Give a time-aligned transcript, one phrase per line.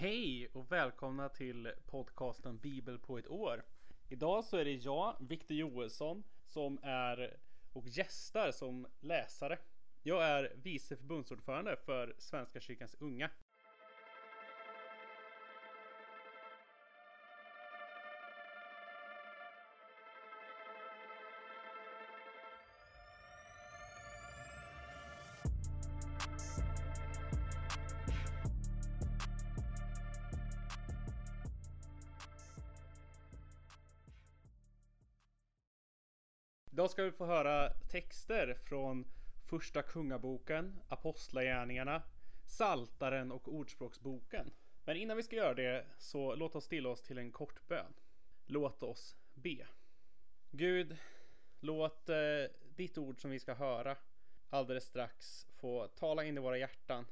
[0.00, 3.64] Hej och välkomna till podcasten Bibel på ett år.
[4.08, 7.36] Idag så är det jag, Victor Joelsson, som är
[7.72, 9.58] och gästar som läsare.
[10.02, 13.30] Jag är vice förbundsordförande för Svenska kyrkans unga.
[36.72, 39.04] Idag ska vi få höra texter från
[39.48, 42.02] Första Kungaboken, Apostlagärningarna,
[42.44, 44.52] Saltaren och Ordspråksboken.
[44.84, 47.94] Men innan vi ska göra det så låt oss stilla oss till en kort bön.
[48.46, 49.66] Låt oss be.
[50.50, 50.96] Gud,
[51.60, 52.16] låt eh,
[52.76, 53.96] ditt ord som vi ska höra
[54.50, 57.06] alldeles strax få tala in i våra hjärtan.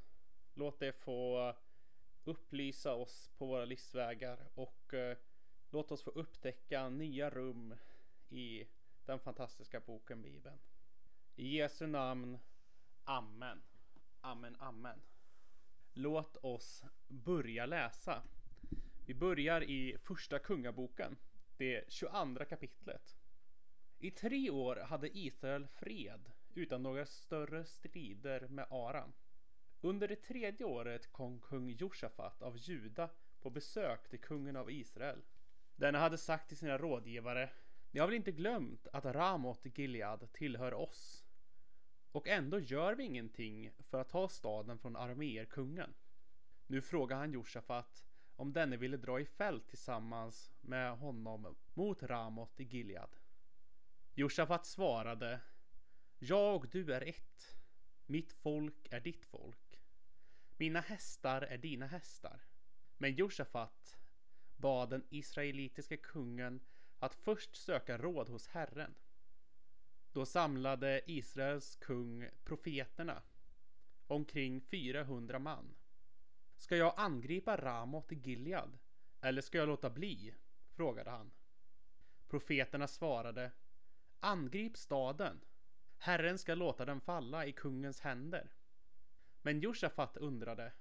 [0.54, 1.54] Låt det få
[2.24, 5.16] upplysa oss på våra livsvägar och eh,
[5.70, 7.74] låt oss få upptäcka nya rum
[8.28, 8.66] i
[9.08, 10.58] den fantastiska boken Bibeln.
[11.36, 12.38] I Jesu namn.
[13.04, 13.62] Amen.
[14.20, 15.00] Amen, amen.
[15.92, 18.22] Låt oss börja läsa.
[19.06, 21.16] Vi börjar i första kungaboken,
[21.56, 23.16] det 22 kapitlet.
[23.98, 29.12] I tre år hade Israel fred utan några större strider med Aram.
[29.80, 35.22] Under det tredje året kom kung Josafat av Juda på besök till kungen av Israel.
[35.76, 37.50] Denne hade sagt till sina rådgivare
[37.98, 41.26] ni har väl inte glömt att Ramot Gilead tillhör oss?
[42.12, 45.94] Och ändå gör vi ingenting för att ta staden från arméerkungen.
[46.66, 48.04] Nu frågar han Josafat
[48.36, 53.16] om denne ville dra i fält tillsammans med honom mot Ramot i Gilead.
[54.14, 55.40] Josafat svarade
[56.18, 57.56] Jag och du är ett.
[58.06, 59.80] Mitt folk är ditt folk.
[60.56, 62.40] Mina hästar är dina hästar.
[62.98, 63.98] Men Josafat
[64.56, 66.60] bad den israelitiska kungen
[66.98, 68.94] att först söka råd hos Herren.
[70.12, 73.22] Då samlade Israels kung profeterna,
[74.06, 75.74] omkring 400 man.
[76.56, 78.78] Ska jag angripa Ramot i Gilead
[79.20, 80.34] eller ska jag låta bli?
[80.70, 81.30] frågade han.
[82.28, 83.52] Profeterna svarade
[84.20, 85.40] Angrip staden.
[85.98, 88.52] Herren ska låta den falla i kungens händer.
[89.42, 90.72] Men Josafat undrade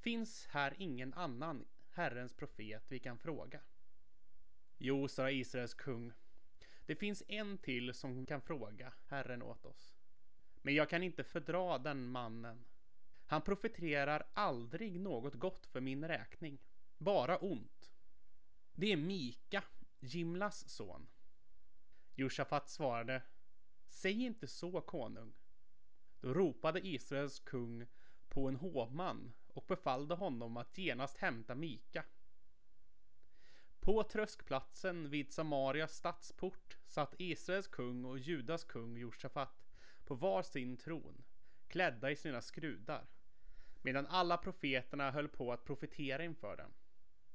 [0.00, 3.60] Finns här ingen annan Herrens profet vi kan fråga?
[4.78, 6.12] Jo, sa Israels kung.
[6.86, 9.94] Det finns en till som kan fråga Herren åt oss.
[10.62, 12.64] Men jag kan inte fördra den mannen.
[13.26, 16.58] Han profeterar aldrig något gott för min räkning.
[16.98, 17.92] Bara ont.
[18.74, 19.64] Det är Mika,
[20.00, 21.08] Jimlas son.
[22.14, 23.22] Josafat svarade.
[23.88, 25.32] Säg inte så, konung.
[26.20, 27.86] Då ropade Israels kung
[28.28, 32.04] på en hovman och befallde honom att genast hämta Mika.
[33.86, 39.64] På tröskplatsen vid Samarias stadsport satt Israels kung och Judas kung Josafat
[40.04, 41.24] på var sin tron,
[41.68, 43.06] klädda i sina skrudar,
[43.82, 46.74] medan alla profeterna höll på att profetera inför dem.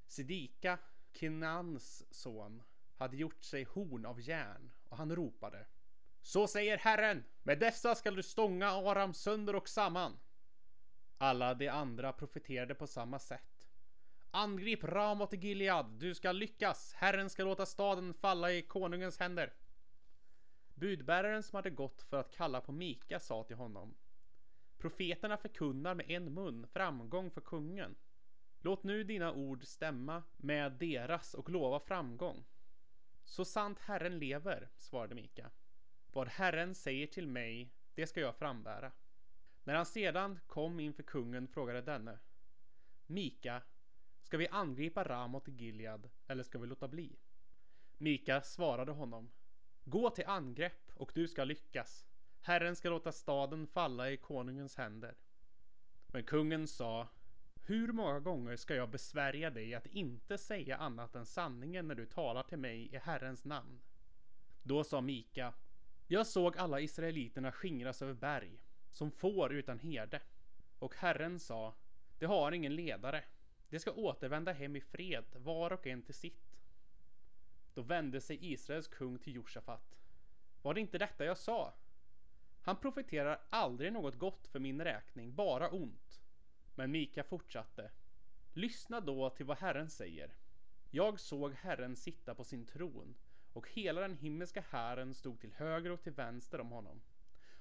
[0.07, 0.77] Sidika,
[1.13, 2.63] Kinans son,
[2.95, 5.67] hade gjort sig horn av järn och han ropade
[6.21, 10.19] Så säger Herren, med dessa skall du stånga Aram sönder och samman.
[11.17, 13.50] Alla de andra profeterade på samma sätt
[14.33, 16.93] Angrip Ramot i Gilead, du ska lyckas.
[16.93, 19.53] Herren ska låta staden falla i konungens händer.
[20.73, 23.95] Budbäraren som hade gått för att kalla på Mika sa till honom.
[24.77, 27.95] Profeterna förkunnar med en mun framgång för kungen.
[28.61, 32.45] Låt nu dina ord stämma med deras och lova framgång.
[33.23, 35.51] Så sant Herren lever, svarade Mika.
[36.11, 38.91] Vad Herren säger till mig, det ska jag frambära.
[39.63, 42.19] När han sedan kom inför kungen frågade denne.
[43.05, 43.61] Mika,
[44.31, 47.19] Ska vi angripa Ramot i Gilead eller ska vi låta bli?
[47.97, 49.31] Mika svarade honom.
[49.83, 52.05] Gå till angrepp och du ska lyckas.
[52.41, 55.15] Herren ska låta staden falla i konungens händer.
[56.07, 57.07] Men kungen sa
[57.61, 62.05] hur många gånger ska jag besvärja dig att inte säga annat än sanningen när du
[62.05, 63.81] talar till mig i Herrens namn?
[64.63, 65.53] Då sa Mika
[66.07, 70.21] Jag såg alla israeliterna skingras över berg, som får utan herde.
[70.79, 71.75] Och Herren sa
[72.19, 73.23] Det har ingen ledare.
[73.71, 76.59] De ska återvända hem i fred, var och en till sitt.
[77.73, 79.97] Då vände sig Israels kung till Josafat.
[80.61, 81.73] Var det inte detta jag sa?
[82.61, 86.21] Han profeterar aldrig något gott för min räkning, bara ont.
[86.75, 87.91] Men Mika fortsatte.
[88.53, 90.33] Lyssna då till vad Herren säger.
[90.89, 93.15] Jag såg Herren sitta på sin tron
[93.53, 97.01] och hela den himmelska hären stod till höger och till vänster om honom.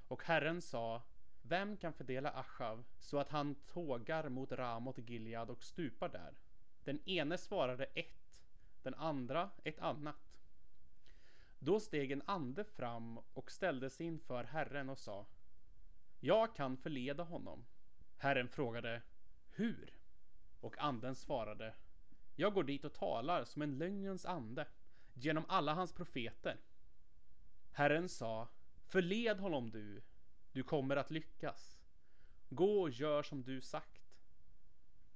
[0.09, 1.03] Och Herren sa
[1.43, 6.39] vem kan fördela Achav så att han tågar mot Ramot Gilead och stupar där?
[6.85, 8.43] Den ene svarade ett,
[8.83, 10.37] den andra ett annat.
[11.59, 15.27] Då steg en ande fram och ställde sig inför Herren och sa
[16.21, 17.65] Jag kan förleda honom.
[18.17, 19.03] Herren frågade
[19.51, 19.99] Hur?
[20.61, 21.75] Och anden svarade
[22.37, 24.67] Jag går dit och talar som en lögnens ande
[25.15, 26.57] genom alla hans profeter.
[27.73, 28.49] Herren sa
[28.87, 30.03] Förled honom du,
[30.53, 31.81] du kommer att lyckas.
[32.49, 34.01] Gå och gör som du sagt.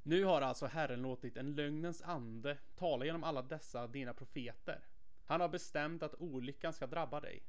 [0.03, 4.81] Nu har alltså Herren låtit en lögnens ande tala genom alla dessa dina profeter.
[5.27, 7.43] Han har bestämt att olyckan ska drabba dig.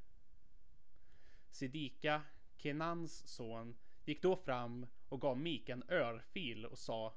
[1.50, 2.22] Sidika,
[2.56, 7.14] Kenans son, gick då fram och gav Mika en örfil och sa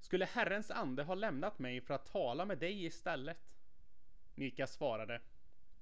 [0.00, 3.52] Skulle Herrens ande ha lämnat mig för att tala med dig istället?
[4.34, 5.20] Mika svarade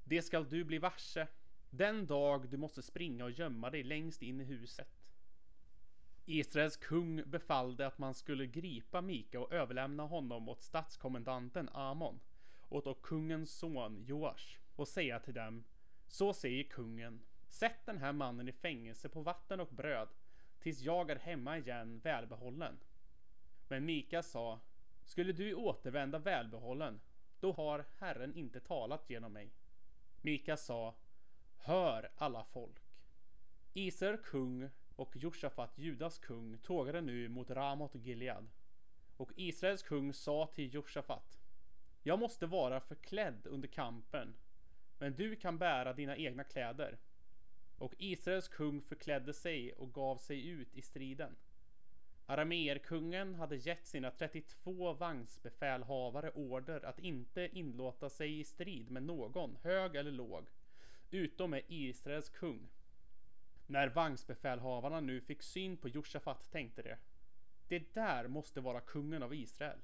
[0.05, 1.27] Det skall du bli varse
[1.71, 5.01] den dag du måste springa och gömma dig längst in i huset.
[6.25, 12.21] Israels kung befallde att man skulle gripa Mika och överlämna honom åt statskommendanten Amon,
[12.69, 15.65] åt kungens son Joash och säga till dem
[16.07, 20.09] Så säger kungen Sätt den här mannen i fängelse på vatten och bröd
[20.59, 22.79] tills jag är hemma igen välbehållen.
[23.69, 24.61] Men Mika sa
[25.05, 27.01] Skulle du återvända välbehållen
[27.41, 29.51] då har Herren inte talat genom mig.
[30.23, 30.95] Mika sa
[31.63, 32.77] Hör alla folk.
[33.73, 38.49] Iser kung och Josafat Judas kung tågade nu mot Ramot Gilead.
[39.17, 41.39] Och Israels kung sa till Josafat
[42.03, 44.35] Jag måste vara förklädd under kampen
[44.99, 46.99] men du kan bära dina egna kläder.
[47.79, 51.37] Och Israels kung förklädde sig och gav sig ut i striden.
[52.27, 59.57] Arameerkungen hade gett sina 32 vagnsbefälhavare order att inte inlåta sig i strid med någon,
[59.63, 60.47] hög eller låg,
[61.11, 62.69] utom med Israels kung.
[63.67, 66.97] När vagnsbefälhavarna nu fick syn på Josafat tänkte de,
[67.69, 69.79] det där måste vara kungen av Israel.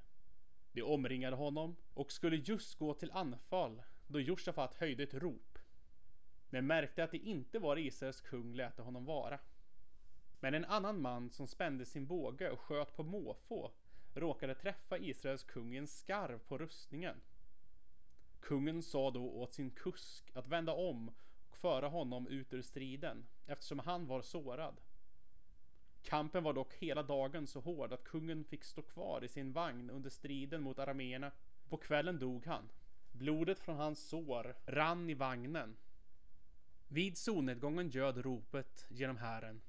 [0.72, 5.58] De omringade honom och skulle just gå till anfall då Josafat höjde ett rop.
[6.50, 9.38] Men märkte att det inte var Israels kung lät honom vara.
[10.40, 13.70] Men en annan man som spände sin båge och sköt på måfå
[14.14, 17.20] råkade träffa Israels kung i en skarv på rustningen.
[18.46, 21.08] Kungen sa då åt sin kusk att vända om
[21.48, 24.80] och föra honom ut ur striden eftersom han var sårad.
[26.02, 29.90] Kampen var dock hela dagen så hård att kungen fick stå kvar i sin vagn
[29.90, 31.32] under striden mot arameerna.
[31.68, 32.68] På kvällen dog han.
[33.12, 35.76] Blodet från hans sår rann i vagnen.
[36.88, 39.60] Vid solnedgången göd ropet genom hären.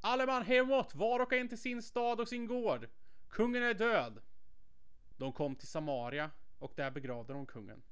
[0.00, 2.88] Alle man hemåt, var och en till sin stad och sin gård.
[3.28, 4.22] Kungen är död.
[5.16, 7.82] De kom till Samaria och där begravde de kungen.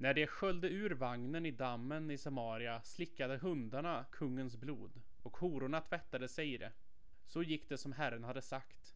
[0.00, 5.80] När de sköljde ur vagnen i dammen i Samaria slickade hundarna kungens blod och hororna
[5.80, 6.72] tvättade sig i det.
[7.26, 8.94] Så gick det som Herren hade sagt.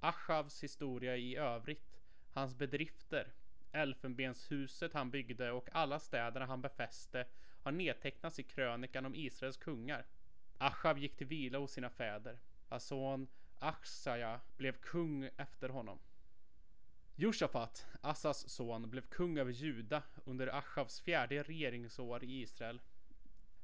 [0.00, 2.00] Achavs historia i övrigt,
[2.32, 3.32] hans bedrifter,
[3.72, 7.26] elfenbenshuset han byggde och alla städerna han befäste
[7.62, 10.06] har nedtecknats i krönikan om Israels kungar.
[10.58, 12.38] Achav gick till vila hos sina fäder.
[12.68, 13.28] Hans son
[13.58, 15.98] Achsaja blev kung efter honom.
[17.20, 22.80] Josafat, Assas son, blev kung över Juda under Achavs fjärde regeringsår i Israel.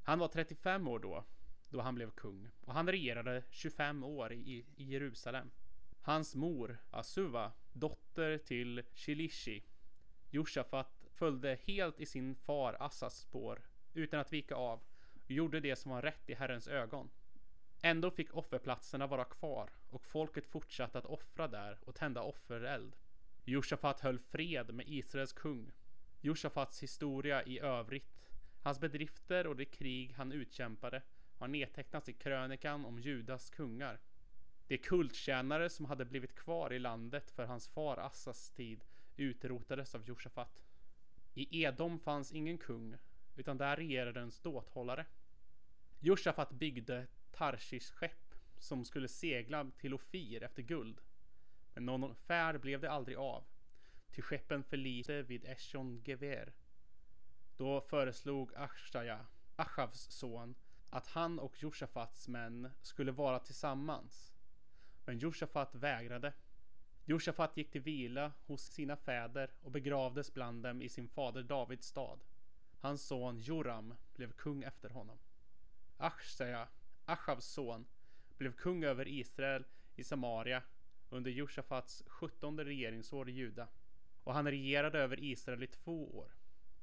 [0.03, 1.25] Han var 35 år då,
[1.71, 5.51] då han blev kung, och han regerade 25 år i, i Jerusalem.
[6.01, 9.63] Hans mor, Asuva, dotter till Shilishi,
[10.31, 14.81] Josafat följde helt i sin far Assas spår utan att vika av
[15.25, 17.11] och gjorde det som var rätt i Herrens ögon.
[17.83, 22.97] Ändå fick offerplatserna vara kvar och folket fortsatte att offra där och tända offereld.
[23.45, 25.73] Josafat höll fred med Israels kung.
[26.21, 28.31] Josafats historia i övrigt,
[28.63, 31.03] hans bedrifter och det krig han utkämpade
[31.39, 34.01] har nedtecknats i krönikan om Judas kungar.
[34.67, 38.85] De kulttjänare som hade blivit kvar i landet för hans far Assas tid
[39.17, 40.65] utrotades av Josafat.
[41.35, 42.97] I Edom fanns ingen kung,
[43.37, 45.07] utan där regerade en ståthållare.
[46.01, 51.01] Josafat byggde Tarshish skepp som skulle segla till Ofir efter guld.
[51.75, 53.45] Men någon färd blev det aldrig av.
[54.11, 56.53] Till skeppen förliste vid Eshon Gever.
[57.57, 59.27] Då föreslog Ashaya,
[59.57, 60.55] Achavs son,
[60.91, 64.33] att han och Josafats män skulle vara tillsammans.
[65.05, 66.33] Men Josafat vägrade.
[67.05, 71.87] Josafat gick till vila hos sina fäder och begravdes bland dem i sin fader Davids
[71.87, 72.25] stad.
[72.81, 75.19] Hans son Joram blev kung efter honom.
[75.97, 76.69] Achsaja,
[77.05, 77.87] Achavs son,
[78.39, 79.65] blev kung över Israel
[79.97, 80.63] i Samaria
[81.15, 83.69] under Josafats sjuttonde regeringsår i Juda.
[84.25, 86.35] Och han regerade över Israel i två år.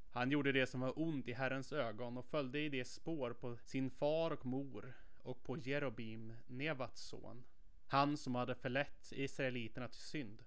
[0.10, 3.58] Han gjorde det som var ont i Herrens ögon och följde i det spår på
[3.58, 7.44] sin far och mor, och på Jerobim, Nevats son.
[7.88, 10.44] Han som hade förlett israeliterna till synd.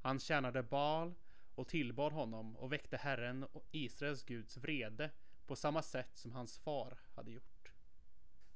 [0.00, 1.14] Han tjänade Baal
[1.54, 5.10] och tillbad honom och väckte Herren och Israels Guds vrede
[5.46, 7.72] på samma sätt som hans far hade gjort.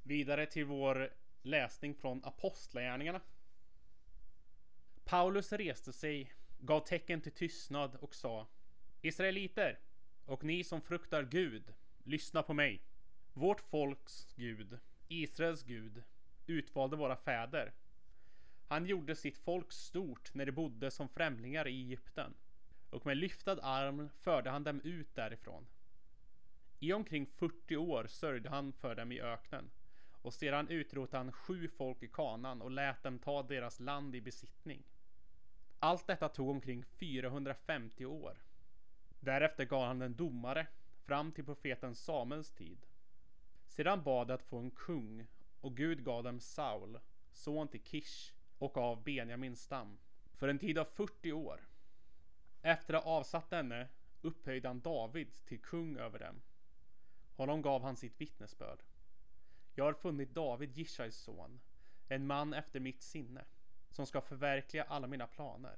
[0.03, 3.21] Vidare till vår läsning från Apostlagärningarna.
[5.07, 8.47] Paulus reste sig, gav tecken till tystnad och sa
[9.01, 9.79] Israeliter
[10.25, 11.73] och ni som fruktar Gud,
[12.03, 12.81] lyssna på mig.
[13.33, 16.03] Vårt folks Gud, Israels Gud,
[16.47, 17.73] utvalde våra fäder.
[18.67, 22.33] Han gjorde sitt folk stort när de bodde som främlingar i Egypten
[22.89, 25.67] och med lyftad arm förde han dem ut därifrån.
[26.79, 29.69] I omkring 40 år sörjde han för dem i öknen
[30.21, 34.21] och sedan utrotade han sju folk i kanan och lät dem ta deras land i
[34.21, 34.83] besittning.
[35.79, 38.37] Allt detta tog omkring 450 år.
[39.19, 40.67] Därefter gav han en domare
[41.05, 42.85] fram till profeten Samuels tid.
[43.67, 45.27] Sedan bad de att få en kung
[45.61, 46.99] och Gud gav dem Saul,
[47.31, 49.97] son till Kish och av Benjamins stam,
[50.33, 51.67] för en tid av 40 år.
[52.61, 53.87] Efter att ha avsatt denne
[54.21, 56.41] upphöjde han David till kung över dem.
[57.35, 58.83] Honom gav han sitt vittnesbörd.
[59.75, 61.59] Jag har funnit David, Jishais son,
[62.07, 63.45] en man efter mitt sinne,
[63.97, 65.77] som ska förverkliga alla mina planer.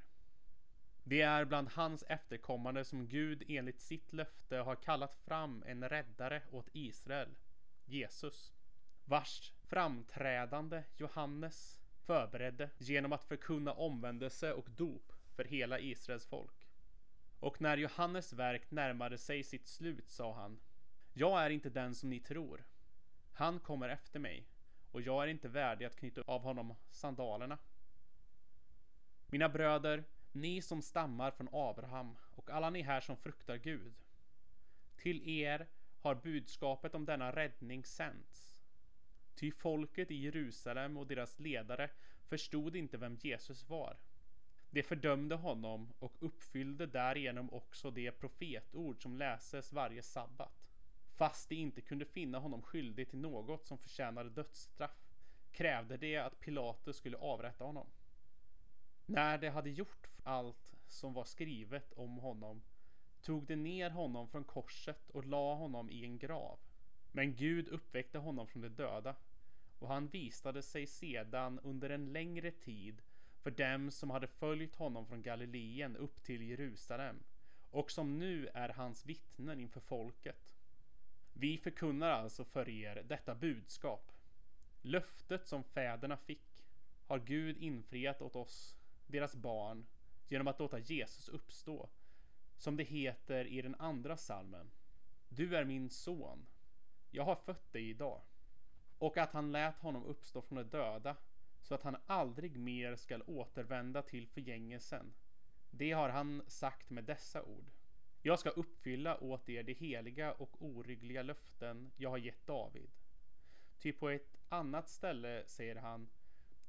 [1.03, 6.41] Det är bland hans efterkommande som Gud enligt sitt löfte har kallat fram en räddare
[6.51, 7.35] åt Israel,
[7.85, 8.53] Jesus,
[9.05, 16.67] vars framträdande Johannes förberedde genom att förkunna omvändelse och dop för hela Israels folk.
[17.39, 20.59] Och när Johannes verk närmade sig sitt slut sa han
[21.13, 22.63] Jag är inte den som ni tror.
[23.33, 24.47] Han kommer efter mig
[24.91, 27.57] och jag är inte värdig att knyta av honom sandalerna.
[29.31, 33.93] Mina bröder, ni som stammar från Abraham och alla ni här som fruktar Gud.
[34.95, 35.67] Till er
[35.99, 38.53] har budskapet om denna räddning sänts.
[39.35, 41.89] Ty folket i Jerusalem och deras ledare
[42.27, 43.97] förstod inte vem Jesus var.
[44.69, 50.67] De fördömde honom och uppfyllde därigenom också det profetord som läses varje sabbat.
[51.15, 55.15] Fast de inte kunde finna honom skyldig till något som förtjänade dödsstraff
[55.51, 57.87] krävde de att Pilatus skulle avrätta honom.
[59.09, 62.61] När de hade gjort allt som var skrivet om honom
[63.21, 66.59] tog de ner honom från korset och la honom i en grav.
[67.11, 69.15] Men Gud uppväckte honom från de döda
[69.79, 73.01] och han visade sig sedan under en längre tid
[73.41, 77.19] för dem som hade följt honom från Galileen upp till Jerusalem
[77.71, 80.49] och som nu är hans vittnen inför folket.
[81.33, 84.11] Vi förkunnar alltså för er detta budskap.
[84.81, 86.65] Löftet som fäderna fick
[87.07, 88.78] har Gud infriat åt oss,
[89.11, 89.85] deras barn,
[90.27, 91.89] genom att låta Jesus uppstå.
[92.57, 94.71] Som det heter i den andra salmen.
[95.29, 96.45] Du är min son.
[97.11, 98.21] Jag har fött dig idag.
[98.97, 101.15] Och att han lät honom uppstå från de döda
[101.61, 105.13] så att han aldrig mer skall återvända till förgängelsen.
[105.71, 107.71] Det har han sagt med dessa ord.
[108.21, 112.89] Jag ska uppfylla åt er de heliga och oryggliga löften jag har gett David.
[113.79, 116.09] Ty på ett annat ställe säger han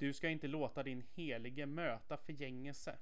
[0.01, 2.99] du ska inte låta din helige möta förgängelse.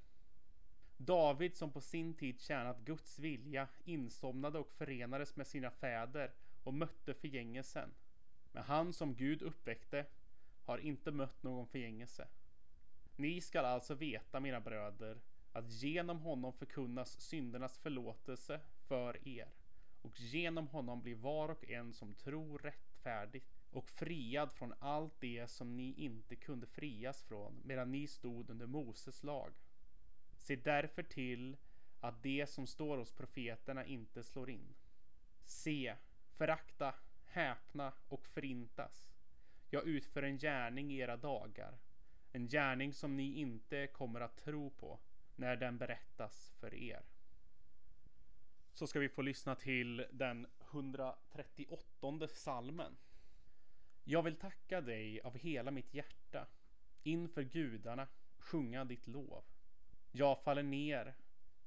[0.96, 6.74] David som på sin tid tjänat Guds vilja insomnade och förenades med sina fäder och
[6.74, 7.90] mötte förgängelsen.
[8.52, 10.06] Men han som Gud uppväckte
[10.64, 12.28] har inte mött någon förgängelse.
[13.16, 15.18] Ni skall alltså veta, mina bröder,
[15.52, 19.48] att genom honom förkunnas syndernas förlåtelse för er
[20.02, 25.50] och genom honom blir var och en som tror rättfärdigt och friad från allt det
[25.50, 29.52] som ni inte kunde frias från medan ni stod under Moses lag.
[30.36, 31.56] Se därför till
[32.00, 34.74] att det som står hos profeterna inte slår in.
[35.44, 35.96] Se,
[36.36, 36.94] förakta,
[37.24, 39.08] häpna och förintas.
[39.70, 41.78] Jag utför en gärning i era dagar.
[42.32, 44.98] En gärning som ni inte kommer att tro på
[45.36, 47.02] när den berättas för er.
[48.72, 52.96] Så ska vi få lyssna till den 138 salmen.
[54.10, 56.46] Jag vill tacka dig av hela mitt hjärta.
[57.02, 58.06] Inför gudarna
[58.38, 59.44] sjunga ditt lov.
[60.12, 61.14] Jag faller ner,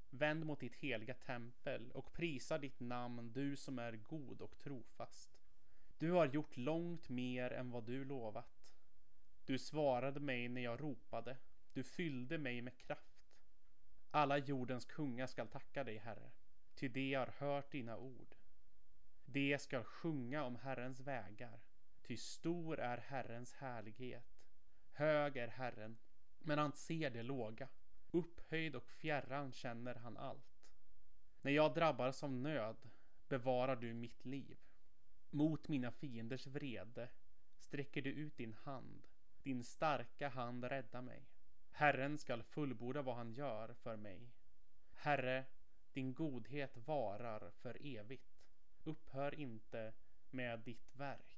[0.09, 5.41] vänd mot ditt heliga tempel och prisar ditt namn, du som är god och trofast.
[5.97, 8.73] Du har gjort långt mer än vad du lovat.
[9.45, 11.37] Du svarade mig när jag ropade.
[11.73, 13.35] Du fyllde mig med kraft.
[14.11, 16.31] Alla jordens kungar skall tacka dig, Herre,
[16.75, 18.35] ty de har hört dina ord.
[19.25, 21.59] De skall sjunga om Herrens vägar,
[22.11, 24.41] ty stor är Herrens härlighet.
[24.91, 25.97] Hög är Herren,
[26.39, 27.67] men han ser det låga.
[28.11, 30.61] Upphöjd och fjärran känner han allt.
[31.41, 32.89] När jag drabbas av nöd
[33.27, 34.57] bevarar du mitt liv.
[35.29, 37.09] Mot mina fienders vrede
[37.57, 39.07] sträcker du ut din hand.
[39.43, 41.27] Din starka hand rädda mig.
[41.71, 44.31] Herren skall fullborda vad han gör för mig.
[44.93, 45.45] Herre,
[45.93, 48.35] din godhet varar för evigt.
[48.83, 49.93] Upphör inte
[50.29, 51.30] med ditt verk.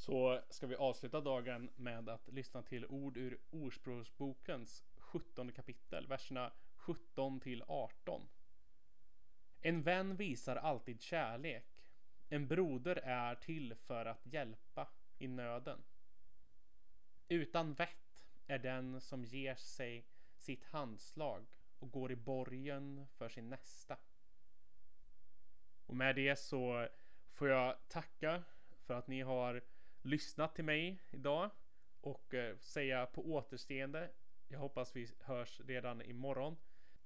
[0.00, 6.52] Så ska vi avsluta dagen med att lyssna till ord ur Ordspråksbokens 17 kapitel, verserna
[6.74, 8.28] 17 till 18.
[9.60, 11.84] En vän visar alltid kärlek.
[12.28, 14.88] En broder är till för att hjälpa
[15.18, 15.82] i nöden.
[17.28, 21.46] Utan vett är den som ger sig sitt handslag
[21.78, 23.98] och går i borgen för sin nästa.
[25.86, 26.88] Och med det så
[27.30, 28.42] får jag tacka
[28.86, 29.62] för att ni har
[30.02, 31.50] lyssnat till mig idag
[32.00, 34.10] och eh, säga på återseende.
[34.48, 36.56] Jag hoppas vi hörs redan imorgon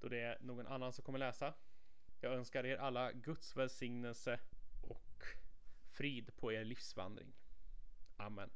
[0.00, 1.54] då det är någon annan som kommer läsa.
[2.20, 4.40] Jag önskar er alla Guds välsignelse
[4.82, 5.24] och
[5.90, 7.32] frid på er livsvandring.
[8.16, 8.50] Amen.